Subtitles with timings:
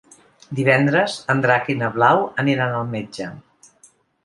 [0.59, 3.31] Divendres en Drac i na Blau aniran al metge.